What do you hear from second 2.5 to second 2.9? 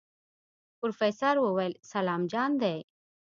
دی.